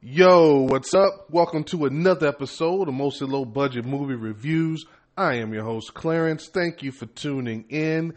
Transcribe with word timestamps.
Yo, 0.00 0.60
what's 0.60 0.94
up? 0.94 1.28
Welcome 1.28 1.64
to 1.64 1.84
another 1.84 2.28
episode 2.28 2.86
of 2.86 2.94
Mostly 2.94 3.26
Low 3.26 3.44
Budget 3.44 3.84
Movie 3.84 4.14
Reviews. 4.14 4.86
I 5.16 5.38
am 5.38 5.52
your 5.52 5.64
host, 5.64 5.92
Clarence. 5.92 6.46
Thank 6.46 6.84
you 6.84 6.92
for 6.92 7.06
tuning 7.06 7.64
in. 7.68 8.14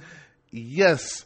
Yes, 0.52 1.26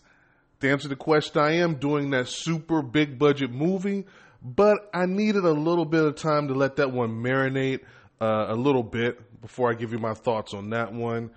to 0.62 0.71
answer 0.71 0.88
the 0.88 0.96
question, 0.96 1.41
I 1.41 1.57
am 1.57 1.76
doing 1.76 2.12
that 2.12 2.29
super 2.29 2.81
big 2.81 3.20
budget 3.20 3.52
movie, 3.52 4.05
but 4.41 4.78
I 4.94 5.07
needed 5.07 5.44
a 5.44 5.52
little 5.52 5.83
bit 5.83 6.05
of 6.05 6.16
time 6.16 6.48
to 6.48 6.54
let 6.54 6.78
that 6.78 6.94
one 6.94 7.22
marinate 7.22 7.82
uh, 8.22 8.46
a 8.48 8.56
little 8.56 8.84
bit 8.84 9.42
before 9.42 9.70
I 9.70 9.74
give 9.74 9.92
you 9.92 10.00
my 10.00 10.14
thoughts 10.14 10.54
on 10.54 10.70
that 10.70 10.94
one. 10.94 11.32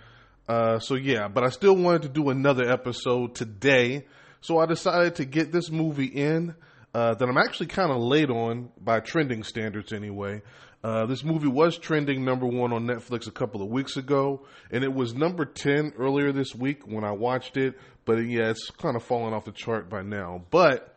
Uh, 0.48 0.78
so, 0.78 0.94
yeah, 0.94 1.26
but 1.26 1.42
I 1.42 1.48
still 1.48 1.74
wanted 1.74 2.02
to 2.02 2.08
do 2.08 2.30
another 2.30 2.70
episode 2.70 3.34
today, 3.34 4.06
so 4.40 4.60
I 4.60 4.66
decided 4.66 5.16
to 5.16 5.24
get 5.24 5.50
this 5.50 5.72
movie 5.72 6.06
in 6.06 6.54
uh, 6.98 7.14
that 7.14 7.28
I'm 7.28 7.38
actually 7.38 7.68
kind 7.68 7.92
of 7.92 7.98
late 7.98 8.28
on 8.28 8.70
by 8.80 8.98
trending 8.98 9.44
standards 9.44 9.92
anyway. 9.92 10.42
Uh, 10.82 11.06
this 11.06 11.22
movie 11.22 11.46
was 11.46 11.78
trending 11.78 12.24
number 12.24 12.44
one 12.44 12.72
on 12.72 12.86
Netflix 12.86 13.28
a 13.28 13.30
couple 13.30 13.62
of 13.62 13.68
weeks 13.68 13.96
ago, 13.96 14.44
and 14.72 14.82
it 14.82 14.92
was 14.92 15.14
number 15.14 15.44
10 15.44 15.92
earlier 15.96 16.32
this 16.32 16.56
week 16.56 16.88
when 16.88 17.04
I 17.04 17.12
watched 17.12 17.56
it, 17.56 17.78
but 18.04 18.14
yeah, 18.14 18.50
it's 18.50 18.70
kind 18.70 18.96
of 18.96 19.04
fallen 19.04 19.32
off 19.32 19.44
the 19.44 19.52
chart 19.52 19.88
by 19.88 20.02
now. 20.02 20.44
But 20.50 20.96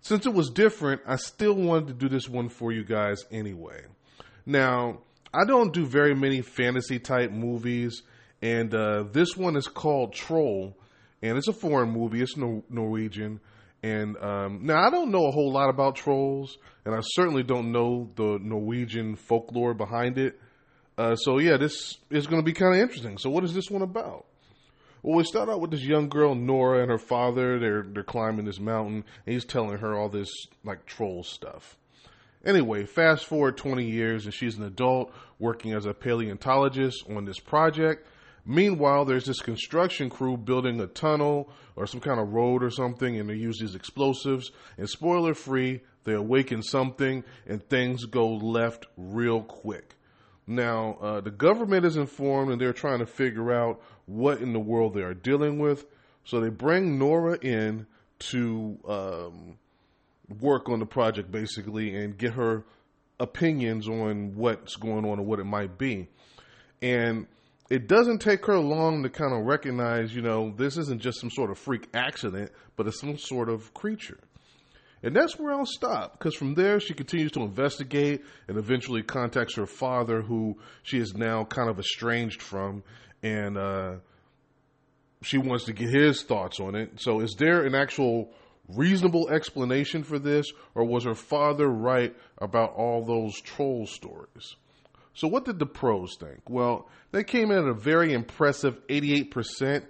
since 0.00 0.26
it 0.26 0.32
was 0.32 0.48
different, 0.50 1.02
I 1.04 1.16
still 1.16 1.54
wanted 1.54 1.88
to 1.88 1.94
do 1.94 2.08
this 2.08 2.28
one 2.28 2.48
for 2.48 2.70
you 2.70 2.84
guys 2.84 3.24
anyway. 3.32 3.82
Now, 4.46 5.00
I 5.34 5.44
don't 5.44 5.72
do 5.72 5.86
very 5.86 6.14
many 6.14 6.40
fantasy 6.40 7.00
type 7.00 7.32
movies, 7.32 8.02
and 8.42 8.72
uh, 8.72 9.06
this 9.10 9.36
one 9.36 9.56
is 9.56 9.66
called 9.66 10.12
Troll, 10.12 10.76
and 11.20 11.36
it's 11.36 11.48
a 11.48 11.52
foreign 11.52 11.90
movie, 11.90 12.22
it's 12.22 12.36
Nor- 12.36 12.62
Norwegian. 12.68 13.40
And 13.82 14.16
um, 14.18 14.60
now 14.62 14.86
I 14.86 14.90
don't 14.90 15.10
know 15.10 15.26
a 15.26 15.30
whole 15.30 15.52
lot 15.52 15.70
about 15.70 15.96
trolls, 15.96 16.58
and 16.84 16.94
I 16.94 17.00
certainly 17.02 17.42
don't 17.42 17.72
know 17.72 18.10
the 18.14 18.38
Norwegian 18.40 19.16
folklore 19.16 19.74
behind 19.74 20.18
it. 20.18 20.38
Uh, 20.98 21.16
so 21.16 21.38
yeah, 21.38 21.56
this 21.56 21.96
is 22.10 22.26
going 22.26 22.42
to 22.42 22.44
be 22.44 22.52
kind 22.52 22.74
of 22.74 22.80
interesting. 22.80 23.16
So 23.16 23.30
what 23.30 23.44
is 23.44 23.54
this 23.54 23.70
one 23.70 23.82
about? 23.82 24.26
Well, 25.02 25.16
we 25.16 25.24
start 25.24 25.48
out 25.48 25.62
with 25.62 25.70
this 25.70 25.82
young 25.82 26.10
girl 26.10 26.34
Nora 26.34 26.82
and 26.82 26.90
her 26.90 26.98
father. 26.98 27.58
They're 27.58 27.86
they're 27.90 28.02
climbing 28.02 28.44
this 28.44 28.60
mountain, 28.60 29.04
and 29.24 29.32
he's 29.32 29.46
telling 29.46 29.78
her 29.78 29.98
all 29.98 30.10
this 30.10 30.28
like 30.62 30.84
troll 30.84 31.22
stuff. 31.22 31.78
Anyway, 32.44 32.84
fast 32.84 33.26
forward 33.26 33.56
20 33.56 33.84
years, 33.84 34.24
and 34.24 34.32
she's 34.32 34.56
an 34.56 34.64
adult 34.64 35.12
working 35.38 35.72
as 35.72 35.86
a 35.86 35.92
paleontologist 35.92 37.04
on 37.08 37.24
this 37.24 37.38
project. 37.38 38.06
Meanwhile, 38.44 39.04
there's 39.04 39.26
this 39.26 39.40
construction 39.40 40.10
crew 40.10 40.36
building 40.36 40.80
a 40.80 40.86
tunnel 40.86 41.50
or 41.76 41.86
some 41.86 42.00
kind 42.00 42.18
of 42.18 42.32
road 42.32 42.62
or 42.62 42.70
something, 42.70 43.18
and 43.18 43.28
they 43.28 43.34
use 43.34 43.58
these 43.58 43.74
explosives. 43.74 44.50
And 44.78 44.88
spoiler 44.88 45.34
free, 45.34 45.80
they 46.04 46.14
awaken 46.14 46.62
something, 46.62 47.24
and 47.46 47.62
things 47.68 48.04
go 48.06 48.28
left 48.28 48.86
real 48.96 49.42
quick. 49.42 49.94
Now, 50.46 50.98
uh, 51.00 51.20
the 51.20 51.30
government 51.30 51.84
is 51.84 51.96
informed, 51.96 52.50
and 52.50 52.60
they're 52.60 52.72
trying 52.72 52.98
to 52.98 53.06
figure 53.06 53.52
out 53.52 53.80
what 54.06 54.40
in 54.40 54.52
the 54.52 54.60
world 54.60 54.94
they 54.94 55.02
are 55.02 55.14
dealing 55.14 55.58
with. 55.58 55.86
So 56.24 56.40
they 56.40 56.48
bring 56.48 56.98
Nora 56.98 57.38
in 57.40 57.86
to 58.30 58.78
um, 58.88 59.58
work 60.40 60.68
on 60.68 60.80
the 60.80 60.86
project, 60.86 61.30
basically, 61.30 61.94
and 61.94 62.16
get 62.16 62.32
her 62.32 62.64
opinions 63.18 63.88
on 63.88 64.34
what's 64.34 64.76
going 64.76 65.04
on 65.04 65.18
or 65.18 65.24
what 65.24 65.38
it 65.38 65.44
might 65.44 65.78
be. 65.78 66.08
And 66.82 67.26
it 67.70 67.86
doesn't 67.86 68.18
take 68.18 68.44
her 68.46 68.58
long 68.58 69.04
to 69.04 69.08
kind 69.08 69.32
of 69.32 69.46
recognize, 69.46 70.12
you 70.12 70.22
know, 70.22 70.52
this 70.56 70.76
isn't 70.76 71.00
just 71.00 71.20
some 71.20 71.30
sort 71.30 71.50
of 71.50 71.58
freak 71.58 71.88
accident, 71.94 72.50
but 72.76 72.88
it's 72.88 73.00
some 73.00 73.16
sort 73.16 73.48
of 73.48 73.72
creature. 73.72 74.18
And 75.02 75.16
that's 75.16 75.38
where 75.38 75.52
I'll 75.52 75.64
stop, 75.64 76.18
because 76.18 76.34
from 76.34 76.54
there 76.54 76.80
she 76.80 76.92
continues 76.92 77.32
to 77.32 77.42
investigate 77.42 78.22
and 78.48 78.58
eventually 78.58 79.02
contacts 79.02 79.54
her 79.56 79.66
father, 79.66 80.20
who 80.20 80.58
she 80.82 80.98
is 80.98 81.14
now 81.14 81.44
kind 81.44 81.70
of 81.70 81.78
estranged 81.78 82.42
from, 82.42 82.82
and 83.22 83.56
uh, 83.56 83.94
she 85.22 85.38
wants 85.38 85.64
to 85.66 85.72
get 85.72 85.88
his 85.88 86.22
thoughts 86.22 86.60
on 86.60 86.74
it. 86.74 87.00
So, 87.00 87.20
is 87.20 87.34
there 87.38 87.64
an 87.64 87.74
actual 87.74 88.30
reasonable 88.68 89.30
explanation 89.30 90.02
for 90.02 90.18
this, 90.18 90.52
or 90.74 90.84
was 90.84 91.04
her 91.04 91.14
father 91.14 91.68
right 91.68 92.14
about 92.38 92.74
all 92.74 93.04
those 93.04 93.40
troll 93.40 93.86
stories? 93.86 94.56
So, 95.14 95.28
what 95.28 95.44
did 95.44 95.58
the 95.58 95.66
pros 95.66 96.16
think? 96.18 96.48
Well, 96.48 96.88
they 97.12 97.24
came 97.24 97.50
in 97.50 97.58
at 97.58 97.64
a 97.64 97.74
very 97.74 98.12
impressive 98.12 98.86
88%, 98.88 99.84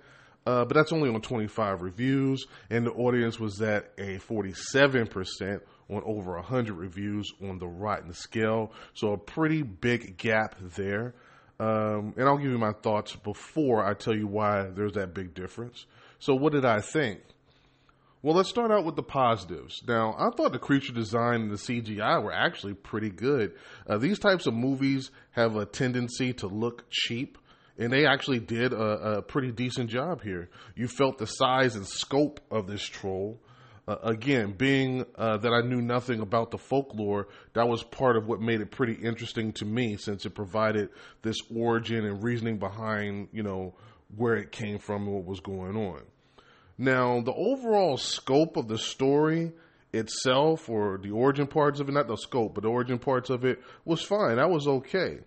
uh, 0.46 0.64
but 0.64 0.74
that's 0.74 0.92
only 0.92 1.10
on 1.10 1.20
25 1.20 1.82
reviews, 1.82 2.46
and 2.70 2.86
the 2.86 2.92
audience 2.92 3.38
was 3.38 3.60
at 3.60 3.92
a 3.98 4.18
47% 4.18 5.60
on 5.90 6.02
over 6.04 6.34
100 6.36 6.72
reviews 6.74 7.30
on 7.42 7.58
the 7.58 7.66
Rotten 7.66 8.12
scale. 8.12 8.72
So, 8.94 9.12
a 9.12 9.18
pretty 9.18 9.62
big 9.62 10.16
gap 10.16 10.56
there. 10.76 11.14
Um, 11.58 12.14
and 12.16 12.26
I'll 12.26 12.38
give 12.38 12.50
you 12.50 12.58
my 12.58 12.72
thoughts 12.72 13.14
before 13.14 13.84
I 13.84 13.92
tell 13.92 14.16
you 14.16 14.26
why 14.26 14.70
there's 14.70 14.94
that 14.94 15.12
big 15.12 15.34
difference. 15.34 15.84
So, 16.18 16.34
what 16.34 16.52
did 16.52 16.64
I 16.64 16.80
think? 16.80 17.20
Well, 18.22 18.36
let's 18.36 18.50
start 18.50 18.70
out 18.70 18.84
with 18.84 18.96
the 18.96 19.02
positives. 19.02 19.82
Now, 19.88 20.14
I 20.18 20.28
thought 20.36 20.52
the 20.52 20.58
creature 20.58 20.92
design 20.92 21.40
and 21.40 21.50
the 21.50 21.56
CGI 21.56 22.22
were 22.22 22.34
actually 22.34 22.74
pretty 22.74 23.08
good. 23.08 23.54
Uh, 23.86 23.96
these 23.96 24.18
types 24.18 24.46
of 24.46 24.52
movies 24.52 25.10
have 25.30 25.56
a 25.56 25.64
tendency 25.64 26.34
to 26.34 26.46
look 26.46 26.84
cheap, 26.90 27.38
and 27.78 27.90
they 27.90 28.04
actually 28.04 28.40
did 28.40 28.74
a, 28.74 29.16
a 29.16 29.22
pretty 29.22 29.52
decent 29.52 29.88
job 29.88 30.22
here. 30.22 30.50
You 30.76 30.86
felt 30.86 31.16
the 31.16 31.26
size 31.26 31.76
and 31.76 31.88
scope 31.88 32.40
of 32.50 32.66
this 32.66 32.82
troll. 32.82 33.40
Uh, 33.88 33.96
again, 34.02 34.52
being 34.52 35.06
uh, 35.16 35.38
that 35.38 35.54
I 35.54 35.66
knew 35.66 35.80
nothing 35.80 36.20
about 36.20 36.50
the 36.50 36.58
folklore, 36.58 37.28
that 37.54 37.68
was 37.68 37.82
part 37.82 38.18
of 38.18 38.26
what 38.26 38.42
made 38.42 38.60
it 38.60 38.70
pretty 38.70 39.02
interesting 39.02 39.54
to 39.54 39.64
me, 39.64 39.96
since 39.96 40.26
it 40.26 40.34
provided 40.34 40.90
this 41.22 41.38
origin 41.56 42.04
and 42.04 42.22
reasoning 42.22 42.58
behind, 42.58 43.28
you 43.32 43.42
know, 43.42 43.76
where 44.14 44.36
it 44.36 44.52
came 44.52 44.78
from 44.78 45.04
and 45.04 45.14
what 45.14 45.24
was 45.24 45.40
going 45.40 45.74
on. 45.74 46.02
Now, 46.80 47.20
the 47.20 47.34
overall 47.34 47.98
scope 47.98 48.56
of 48.56 48.66
the 48.66 48.78
story 48.78 49.52
itself, 49.92 50.66
or 50.70 50.96
the 50.96 51.10
origin 51.10 51.46
parts 51.46 51.78
of 51.78 51.90
it, 51.90 51.92
not 51.92 52.08
the 52.08 52.16
scope, 52.16 52.54
but 52.54 52.62
the 52.62 52.70
origin 52.70 52.98
parts 52.98 53.28
of 53.28 53.44
it, 53.44 53.60
was 53.84 54.00
fine. 54.00 54.36
That 54.36 54.48
was 54.48 54.66
okay. 54.66 55.18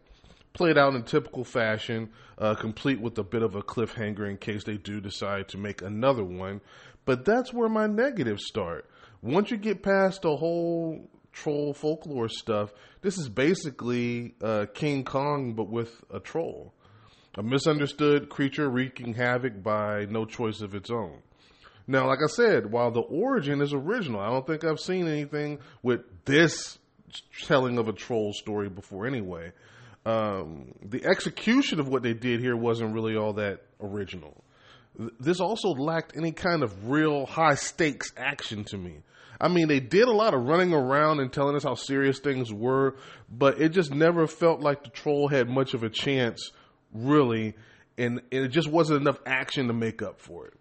Played 0.53 0.80
out 0.80 0.96
in 0.96 1.03
typical 1.03 1.44
fashion, 1.44 2.09
uh, 2.40 2.56
complete 2.56 3.00
with 3.00 3.19
a 3.19 3.24
bit 3.24 3.44
of 3.44 3.53
a 3.53 3.62
cliffhanger 3.62 4.28
in 4.28 4.38
case 4.38 4.64
they 4.64 4.78
do 4.78 5.00
decide 5.00 5.47
to 5.50 5.59
make 5.59 5.84
another 5.84 6.24
one. 6.24 6.59
But 7.06 7.24
that's 7.24 7.53
where 7.53 7.70
my 7.70 7.85
negatives 7.85 8.47
start. 8.47 8.90
Once 9.22 9.52
you 9.52 9.58
get 9.58 9.84
past 9.84 10.24
the 10.24 10.35
whole 10.35 11.08
troll 11.31 11.75
folklore 11.75 12.30
stuff, 12.30 12.74
this 13.03 13.20
is 13.20 13.30
basically 13.30 14.34
uh, 14.41 14.66
King 14.74 15.03
Kong, 15.03 15.53
but 15.53 15.70
with 15.70 16.03
a 16.12 16.20
troll. 16.20 16.74
A 17.36 17.42
misunderstood 17.42 18.30
creature 18.30 18.70
wreaking 18.70 19.16
havoc 19.16 19.64
by 19.64 20.06
no 20.06 20.26
choice 20.26 20.62
of 20.62 20.76
its 20.76 20.92
own. 20.92 21.20
Now, 21.88 22.08
like 22.08 22.20
I 22.24 22.28
said, 22.28 22.72
while 22.72 22.92
the 22.92 23.02
origin 23.02 23.60
is 23.62 23.74
original, 23.74 24.22
I 24.22 24.30
don't 24.30 24.46
think 24.46 24.64
I've 24.64 24.80
seen 24.80 25.08
anything 25.08 25.60
with 25.82 26.02
this 26.26 26.78
telling 27.44 27.80
of 27.80 27.88
a 27.88 27.94
troll 27.94 28.34
story 28.34 28.70
before 28.70 29.08
anyway. 29.08 29.52
Um, 30.06 30.74
the 30.84 31.06
execution 31.06 31.80
of 31.80 31.88
what 31.88 32.04
they 32.04 32.14
did 32.14 32.40
here 32.40 32.56
wasn't 32.56 32.94
really 32.94 33.16
all 33.16 33.34
that 33.34 33.62
original. 33.82 34.44
This 35.20 35.40
also 35.40 35.70
lacked 35.70 36.16
any 36.16 36.32
kind 36.34 36.62
of 36.62 36.90
real 36.90 37.26
high 37.26 37.56
stakes 37.56 38.14
action 38.16 38.64
to 38.66 38.78
me. 38.78 38.98
I 39.42 39.48
mean, 39.48 39.68
they 39.68 39.80
did 39.80 40.08
a 40.08 40.12
lot 40.12 40.34
of 40.34 40.44
running 40.44 40.72
around 40.72 41.20
and 41.20 41.34
telling 41.34 41.56
us 41.56 41.64
how 41.64 41.74
serious 41.74 42.20
things 42.20 42.54
were, 42.54 42.96
but 43.30 43.60
it 43.60 43.70
just 43.70 43.92
never 43.92 44.28
felt 44.28 44.62
like 44.62 44.84
the 44.84 44.90
troll 44.90 45.28
had 45.28 45.50
much 45.50 45.74
of 45.74 45.84
a 45.84 45.90
chance, 45.90 46.52
really, 46.94 47.56
and, 47.98 48.22
and 48.31 48.46
it 48.46 48.50
just 48.50 48.70
wasn't 48.70 49.02
enough 49.02 49.20
action 49.26 49.68
to 49.68 49.74
make 49.74 50.02
up 50.02 50.20
for 50.20 50.48
it. 50.48 50.54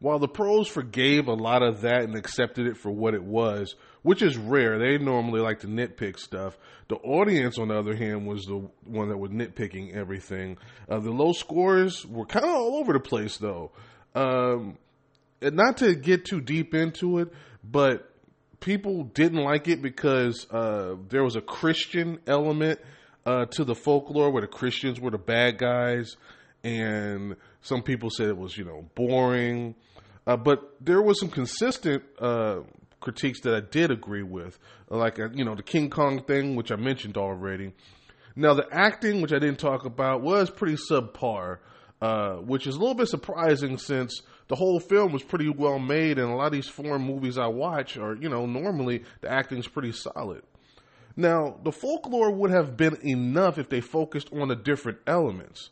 While 0.00 0.18
the 0.18 0.28
pros 0.28 0.66
forgave 0.66 1.28
a 1.28 1.32
lot 1.32 1.62
of 1.62 1.82
that 1.82 2.02
and 2.02 2.16
accepted 2.16 2.66
it 2.66 2.76
for 2.76 2.90
what 2.90 3.14
it 3.14 3.22
was, 3.22 3.76
which 4.02 4.20
is 4.20 4.36
rare, 4.36 4.78
they 4.78 4.98
normally 4.98 5.40
like 5.40 5.60
to 5.60 5.68
nitpick 5.68 6.18
stuff. 6.18 6.58
The 6.88 6.96
audience, 6.96 7.56
on 7.56 7.68
the 7.68 7.78
other 7.78 7.94
hand, 7.94 8.26
was 8.26 8.44
the 8.44 8.68
one 8.84 9.10
that 9.10 9.18
was 9.18 9.30
nitpicking 9.30 9.94
everything. 9.94 10.58
Uh, 10.88 10.98
the 10.98 11.12
low 11.12 11.32
scores 11.32 12.04
were 12.04 12.26
kind 12.26 12.44
of 12.44 12.50
all 12.50 12.76
over 12.76 12.92
the 12.92 13.00
place, 13.00 13.36
though. 13.36 13.70
Um, 14.14 14.76
not 15.40 15.76
to 15.78 15.94
get 15.94 16.24
too 16.24 16.40
deep 16.40 16.74
into 16.74 17.18
it, 17.18 17.28
but 17.62 18.12
people 18.58 19.04
didn't 19.04 19.42
like 19.42 19.68
it 19.68 19.82
because 19.82 20.46
uh, 20.50 20.96
there 21.08 21.22
was 21.22 21.36
a 21.36 21.40
Christian 21.40 22.18
element 22.26 22.80
uh, 23.26 23.46
to 23.46 23.64
the 23.64 23.74
folklore 23.74 24.30
where 24.30 24.42
the 24.42 24.48
Christians 24.48 25.00
were 25.00 25.10
the 25.10 25.18
bad 25.18 25.58
guys, 25.58 26.16
and 26.64 27.36
some 27.60 27.82
people 27.82 28.10
said 28.10 28.28
it 28.28 28.36
was, 28.36 28.56
you 28.56 28.64
know, 28.64 28.88
boring 28.94 29.74
uh, 30.26 30.36
but 30.36 30.76
there 30.80 31.02
was 31.02 31.18
some 31.18 31.28
consistent 31.28 32.02
uh, 32.18 32.60
critiques 33.00 33.40
that 33.40 33.54
I 33.54 33.60
did 33.60 33.90
agree 33.90 34.22
with, 34.22 34.58
like 34.88 35.18
uh, 35.18 35.30
you 35.34 35.44
know 35.44 35.54
the 35.54 35.62
King 35.62 35.90
Kong 35.90 36.22
thing, 36.24 36.54
which 36.54 36.70
I 36.70 36.76
mentioned 36.76 37.16
already. 37.16 37.72
Now 38.36 38.54
the 38.54 38.66
acting, 38.70 39.20
which 39.20 39.32
I 39.32 39.38
didn't 39.38 39.58
talk 39.58 39.84
about, 39.84 40.22
was 40.22 40.48
pretty 40.48 40.76
subpar, 40.90 41.58
uh, 42.00 42.34
which 42.36 42.66
is 42.66 42.76
a 42.76 42.78
little 42.78 42.94
bit 42.94 43.08
surprising 43.08 43.78
since 43.78 44.22
the 44.48 44.54
whole 44.54 44.78
film 44.78 45.12
was 45.12 45.22
pretty 45.22 45.48
well 45.48 45.78
made, 45.78 46.18
and 46.18 46.30
a 46.30 46.34
lot 46.34 46.46
of 46.46 46.52
these 46.52 46.68
foreign 46.68 47.02
movies 47.02 47.36
I 47.36 47.48
watch 47.48 47.96
are 47.96 48.14
you 48.14 48.28
know 48.28 48.46
normally 48.46 49.02
the 49.22 49.30
acting 49.30 49.58
is 49.58 49.66
pretty 49.66 49.92
solid. 49.92 50.42
Now, 51.16 51.58
the 51.62 51.72
folklore 51.72 52.30
would 52.30 52.50
have 52.50 52.76
been 52.76 52.96
enough 53.02 53.58
if 53.58 53.68
they 53.68 53.80
focused 53.80 54.32
on 54.32 54.48
the 54.48 54.56
different 54.56 54.98
elements. 55.06 55.70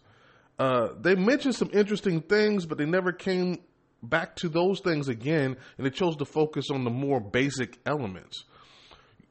Uh, 0.58 0.88
they 1.00 1.14
mentioned 1.14 1.54
some 1.54 1.70
interesting 1.72 2.20
things, 2.20 2.66
but 2.66 2.76
they 2.76 2.84
never 2.84 3.12
came 3.12 3.58
back 4.02 4.36
to 4.36 4.48
those 4.48 4.80
things 4.80 5.08
again, 5.08 5.56
and 5.76 5.86
they 5.86 5.90
chose 5.90 6.16
to 6.16 6.24
focus 6.24 6.70
on 6.70 6.84
the 6.84 6.90
more 6.90 7.20
basic 7.20 7.78
elements. 7.86 8.44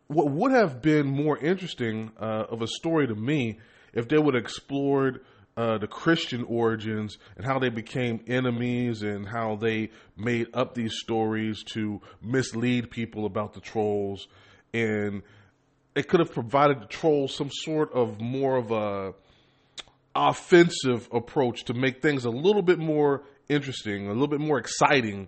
What 0.07 0.31
would 0.31 0.51
have 0.51 0.81
been 0.81 1.05
more 1.05 1.37
interesting 1.37 2.11
uh, 2.19 2.45
of 2.49 2.61
a 2.61 2.67
story 2.67 3.07
to 3.07 3.15
me 3.15 3.59
if 3.93 4.07
they 4.07 4.17
would 4.17 4.33
have 4.33 4.43
explored 4.43 5.21
uh, 5.55 5.77
the 5.77 5.87
Christian 5.87 6.45
origins 6.45 7.17
and 7.35 7.45
how 7.45 7.59
they 7.59 7.69
became 7.69 8.23
enemies 8.27 9.03
and 9.03 9.27
how 9.27 9.55
they 9.55 9.91
made 10.17 10.47
up 10.53 10.73
these 10.73 10.93
stories 10.95 11.63
to 11.73 12.01
mislead 12.21 12.89
people 12.89 13.25
about 13.25 13.53
the 13.53 13.59
trolls. 13.59 14.27
And 14.73 15.21
it 15.99 16.07
could 16.07 16.21
have 16.21 16.31
provided 16.31 16.81
the 16.81 16.85
trolls 16.85 17.35
some 17.35 17.49
sort 17.51 17.91
of 17.91 18.21
more 18.21 18.55
of 18.55 18.71
a 18.71 19.13
offensive 20.15 21.09
approach 21.11 21.65
to 21.65 21.73
make 21.73 22.01
things 22.01 22.23
a 22.23 22.29
little 22.29 22.61
bit 22.61 22.79
more 22.79 23.23
interesting, 23.49 24.07
a 24.07 24.13
little 24.13 24.29
bit 24.29 24.39
more 24.39 24.57
exciting, 24.57 25.27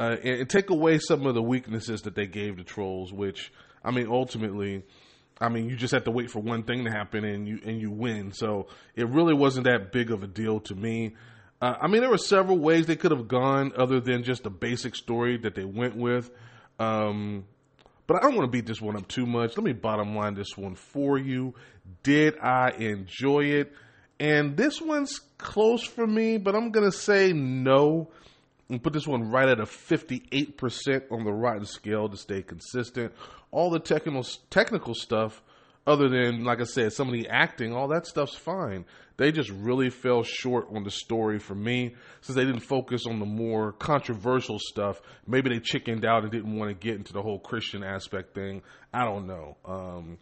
uh, 0.00 0.16
and, 0.24 0.40
and, 0.40 0.50
take 0.50 0.70
away 0.70 0.98
some 0.98 1.24
of 1.24 1.34
the 1.34 1.42
weaknesses 1.42 2.02
that 2.02 2.16
they 2.16 2.26
gave 2.26 2.56
the 2.56 2.64
trolls. 2.64 3.12
Which 3.12 3.52
I 3.84 3.92
mean, 3.92 4.08
ultimately, 4.08 4.82
I 5.40 5.48
mean, 5.50 5.68
you 5.68 5.76
just 5.76 5.94
have 5.94 6.04
to 6.04 6.10
wait 6.10 6.32
for 6.32 6.40
one 6.40 6.64
thing 6.64 6.84
to 6.84 6.90
happen 6.90 7.24
and 7.24 7.46
you 7.46 7.60
and 7.64 7.80
you 7.80 7.92
win. 7.92 8.32
So 8.32 8.66
it 8.96 9.08
really 9.08 9.34
wasn't 9.34 9.66
that 9.66 9.92
big 9.92 10.10
of 10.10 10.24
a 10.24 10.26
deal 10.26 10.58
to 10.62 10.74
me. 10.74 11.14
Uh, 11.62 11.74
I 11.80 11.86
mean, 11.86 12.00
there 12.00 12.10
were 12.10 12.18
several 12.18 12.58
ways 12.58 12.86
they 12.86 12.96
could 12.96 13.12
have 13.12 13.28
gone 13.28 13.72
other 13.76 14.00
than 14.00 14.24
just 14.24 14.42
the 14.42 14.50
basic 14.50 14.96
story 14.96 15.38
that 15.38 15.54
they 15.54 15.64
went 15.64 15.94
with. 15.94 16.28
Um, 16.80 17.44
but 18.08 18.16
I 18.16 18.20
don't 18.20 18.34
want 18.34 18.50
to 18.50 18.50
beat 18.50 18.66
this 18.66 18.80
one 18.80 18.96
up 18.96 19.06
too 19.06 19.26
much. 19.26 19.56
Let 19.56 19.64
me 19.64 19.74
bottom 19.74 20.16
line 20.16 20.34
this 20.34 20.56
one 20.56 20.74
for 20.74 21.18
you. 21.18 21.54
Did 22.02 22.38
I 22.38 22.70
enjoy 22.70 23.44
it? 23.44 23.72
And 24.18 24.56
this 24.56 24.80
one's 24.80 25.20
close 25.36 25.84
for 25.84 26.06
me, 26.06 26.38
but 26.38 26.56
I'm 26.56 26.70
going 26.70 26.90
to 26.90 26.96
say 26.96 27.32
no 27.32 28.08
and 28.70 28.82
put 28.82 28.94
this 28.94 29.06
one 29.06 29.30
right 29.30 29.48
at 29.48 29.60
a 29.60 29.64
58% 29.64 31.12
on 31.12 31.24
the 31.24 31.32
rotten 31.32 31.66
scale 31.66 32.08
to 32.08 32.16
stay 32.16 32.42
consistent. 32.42 33.12
All 33.50 33.70
the 33.70 33.78
technical 33.78 34.26
technical 34.50 34.94
stuff 34.94 35.42
other 35.88 36.08
than 36.10 36.44
like 36.44 36.60
I 36.60 36.64
said 36.64 36.92
some 36.92 37.08
of 37.08 37.14
the 37.14 37.28
acting, 37.28 37.72
all 37.72 37.88
that 37.88 38.06
stuff's 38.06 38.36
fine. 38.36 38.84
They 39.16 39.32
just 39.32 39.50
really 39.50 39.90
fell 39.90 40.22
short 40.22 40.68
on 40.72 40.84
the 40.84 40.90
story 40.92 41.40
for 41.40 41.54
me 41.54 41.96
since 42.20 42.36
they 42.36 42.44
didn't 42.44 42.60
focus 42.60 43.06
on 43.06 43.18
the 43.18 43.26
more 43.26 43.72
controversial 43.72 44.58
stuff. 44.60 45.00
Maybe 45.26 45.48
they 45.48 45.58
chickened 45.58 46.04
out 46.04 46.22
and 46.22 46.30
didn't 46.30 46.56
want 46.56 46.70
to 46.70 46.74
get 46.74 46.96
into 46.96 47.12
the 47.12 47.22
whole 47.22 47.40
Christian 47.40 47.82
aspect 47.82 48.34
thing. 48.34 48.62
I 48.92 49.04
don't 49.04 49.26
know. 49.26 49.56
Um, 49.64 50.18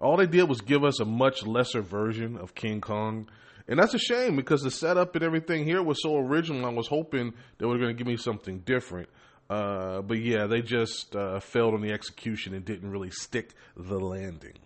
all 0.00 0.16
they 0.16 0.26
did 0.26 0.48
was 0.48 0.60
give 0.60 0.82
us 0.82 0.98
a 0.98 1.04
much 1.04 1.46
lesser 1.46 1.82
version 1.82 2.36
of 2.36 2.54
King 2.54 2.80
Kong. 2.80 3.28
And 3.68 3.78
that's 3.78 3.94
a 3.94 3.98
shame 3.98 4.34
because 4.34 4.62
the 4.62 4.72
setup 4.72 5.14
and 5.14 5.22
everything 5.22 5.64
here 5.64 5.82
was 5.82 6.02
so 6.02 6.16
original. 6.16 6.66
I 6.66 6.70
was 6.70 6.88
hoping 6.88 7.34
they 7.58 7.66
were 7.66 7.78
going 7.78 7.90
to 7.90 7.94
give 7.94 8.08
me 8.08 8.16
something 8.16 8.60
different. 8.60 9.08
Uh, 9.48 10.00
but 10.02 10.18
yeah, 10.18 10.46
they 10.46 10.62
just 10.62 11.14
uh, 11.14 11.38
failed 11.38 11.74
on 11.74 11.82
the 11.82 11.92
execution 11.92 12.54
and 12.54 12.64
didn't 12.64 12.90
really 12.90 13.10
stick 13.10 13.52
the 13.76 14.00
landing. 14.00 14.58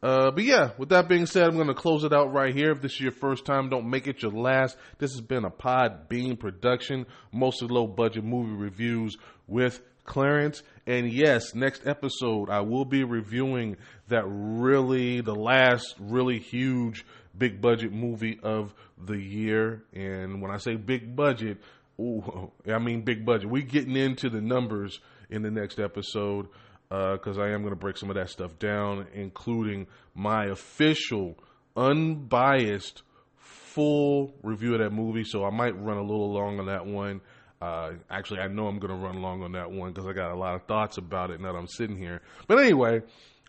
Uh, 0.00 0.30
but 0.30 0.44
yeah, 0.44 0.70
with 0.78 0.90
that 0.90 1.08
being 1.08 1.26
said, 1.26 1.48
I'm 1.48 1.56
going 1.56 1.66
to 1.66 1.74
close 1.74 2.04
it 2.04 2.12
out 2.12 2.32
right 2.32 2.54
here. 2.54 2.70
If 2.70 2.80
this 2.80 2.92
is 2.92 3.00
your 3.00 3.12
first 3.12 3.44
time, 3.44 3.68
don't 3.68 3.90
make 3.90 4.06
it 4.06 4.22
your 4.22 4.30
last. 4.30 4.76
This 4.98 5.12
has 5.12 5.20
been 5.20 5.44
a 5.44 5.50
Podbean 5.50 6.38
production, 6.38 7.06
mostly 7.32 7.68
low 7.68 7.86
budget 7.86 8.24
movie 8.24 8.54
reviews 8.54 9.16
with 9.48 9.80
Clarence. 10.04 10.62
And 10.86 11.12
yes, 11.12 11.54
next 11.54 11.84
episode, 11.84 12.48
I 12.48 12.60
will 12.60 12.84
be 12.84 13.02
reviewing 13.02 13.76
that 14.06 14.24
really, 14.26 15.20
the 15.20 15.34
last 15.34 15.96
really 15.98 16.38
huge 16.38 17.04
big 17.36 17.60
budget 17.60 17.92
movie 17.92 18.38
of 18.42 18.74
the 19.04 19.18
year. 19.18 19.82
And 19.92 20.40
when 20.40 20.52
I 20.52 20.58
say 20.58 20.76
big 20.76 21.16
budget, 21.16 21.58
ooh, 22.00 22.52
I 22.72 22.78
mean 22.78 23.02
big 23.02 23.26
budget. 23.26 23.50
We're 23.50 23.62
getting 23.62 23.96
into 23.96 24.30
the 24.30 24.40
numbers 24.40 25.00
in 25.28 25.42
the 25.42 25.50
next 25.50 25.80
episode 25.80 26.46
because 26.88 27.38
uh, 27.38 27.42
I 27.42 27.50
am 27.50 27.60
going 27.60 27.74
to 27.74 27.78
break 27.78 27.98
some 27.98 28.10
of 28.10 28.16
that 28.16 28.30
stuff 28.30 28.58
down, 28.58 29.06
including 29.12 29.86
my 30.14 30.46
official, 30.46 31.38
unbiased, 31.76 33.02
full 33.36 34.34
review 34.42 34.74
of 34.74 34.80
that 34.80 34.90
movie. 34.90 35.24
So 35.24 35.44
I 35.44 35.50
might 35.50 35.78
run 35.80 35.98
a 35.98 36.02
little 36.02 36.32
long 36.32 36.58
on 36.58 36.66
that 36.66 36.86
one. 36.86 37.20
Uh, 37.60 37.92
actually, 38.10 38.40
I 38.40 38.48
know 38.48 38.66
I'm 38.68 38.78
going 38.78 38.92
to 38.92 39.06
run 39.06 39.20
long 39.20 39.42
on 39.42 39.52
that 39.52 39.70
one 39.70 39.92
because 39.92 40.08
I 40.08 40.12
got 40.12 40.30
a 40.30 40.38
lot 40.38 40.54
of 40.54 40.62
thoughts 40.64 40.96
about 40.96 41.30
it 41.30 41.40
now 41.40 41.52
that 41.52 41.58
I'm 41.58 41.66
sitting 41.66 41.98
here. 41.98 42.22
But 42.46 42.60
anyway, 42.60 43.02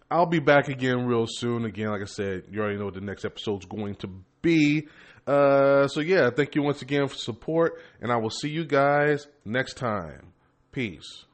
I'll 0.10 0.26
be 0.26 0.40
back 0.40 0.68
again 0.68 1.06
real 1.06 1.26
soon. 1.28 1.66
Again, 1.66 1.90
like 1.90 2.02
I 2.02 2.06
said, 2.06 2.44
you 2.52 2.60
already 2.60 2.78
know 2.78 2.86
what 2.86 2.96
the 2.96 3.02
next 3.02 3.24
episode's 3.24 3.66
going 3.66 3.96
to 3.96 4.10
be. 4.42 4.88
Uh, 5.28 5.88
so 5.88 6.00
yeah, 6.00 6.32
thank 6.36 6.56
you 6.56 6.64
once 6.64 6.82
again 6.82 7.08
for 7.08 7.16
support, 7.16 7.80
and 8.02 8.12
I 8.12 8.18
will 8.18 8.32
see 8.32 8.50
you 8.50 8.66
guys 8.66 9.28
next 9.46 9.76
time. 9.76 10.34
Peace. 10.72 11.26